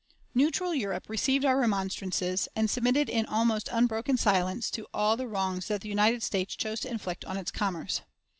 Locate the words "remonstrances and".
1.59-2.71